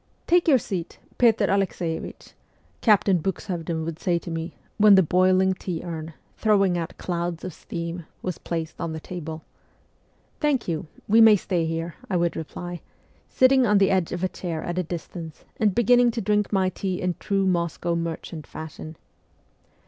'Take 0.25 0.47
your 0.47 0.57
seat, 0.57 0.97
Petr 1.19 1.47
Alexeievich,' 1.47 2.33
Captain 2.81 3.19
Bux 3.19 3.43
SIBERIA 3.45 3.65
285 3.65 3.75
hovden 3.75 3.85
would 3.85 3.99
say 3.99 4.17
to 4.17 4.31
me, 4.31 4.55
when 4.79 4.95
the 4.95 5.03
boiling 5.03 5.53
tea 5.53 5.83
urn, 5.83 6.13
throwing 6.39 6.75
out 6.75 6.97
clouds 6.97 7.43
of 7.43 7.53
steam, 7.53 8.07
was 8.23 8.39
placed 8.39 8.81
on 8.81 8.93
the 8.93 8.99
table.' 8.99 9.43
Thank 10.41 10.67
you; 10.67 10.87
we 11.07 11.21
may 11.21 11.35
stay 11.35 11.67
here,' 11.67 11.93
I 12.09 12.17
would 12.17 12.35
reply, 12.35 12.81
sitting 13.29 13.67
on 13.67 13.77
the 13.77 13.91
edge 13.91 14.11
of 14.11 14.23
a 14.23 14.27
chair 14.27 14.63
at 14.63 14.79
a 14.79 14.83
distance, 14.83 15.45
and 15.57 15.75
beginning 15.75 16.09
to 16.17 16.19
drink 16.21 16.51
my 16.51 16.69
tea 16.69 16.99
in 16.99 17.13
true 17.19 17.45
Moscow 17.45 17.93
merchant 17.95 18.47
fashion. 18.47 18.97